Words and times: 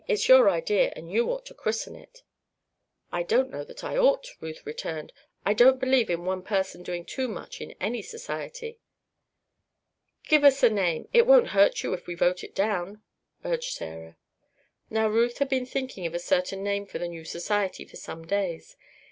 It's 0.07 0.27
your 0.27 0.49
idea, 0.49 0.91
and 0.95 1.11
you 1.11 1.29
ought 1.29 1.45
to 1.45 1.53
christen 1.53 1.95
it." 1.95 2.23
"I 3.11 3.21
don't 3.21 3.51
know 3.51 3.63
that 3.63 3.83
I 3.83 3.97
ought," 3.97 4.29
Ruth 4.39 4.65
returned. 4.65 5.13
"I 5.45 5.53
don't 5.53 5.79
believe 5.79 6.09
in 6.09 6.25
one 6.25 6.41
person 6.41 6.81
doing 6.81 7.05
too 7.05 7.27
much 7.27 7.61
in 7.61 7.75
any 7.79 8.01
society." 8.01 8.79
"Give 10.23 10.43
us 10.43 10.63
a 10.63 10.71
name. 10.71 11.07
It 11.13 11.27
won't 11.27 11.49
hurt 11.49 11.83
you 11.83 11.93
if 11.93 12.07
we 12.07 12.15
vote 12.15 12.43
it 12.43 12.55
down," 12.55 13.03
urged 13.45 13.73
Sarah. 13.73 14.17
Now 14.89 15.07
Ruth 15.07 15.37
had 15.37 15.49
been 15.49 15.67
thinking 15.67 16.07
of 16.07 16.15
a 16.15 16.19
certain 16.25 16.63
name 16.63 16.87
for 16.87 16.97
the 16.97 17.07
new 17.07 17.23
society 17.23 17.85
for 17.85 17.97
some 17.97 18.25
days. 18.25 18.75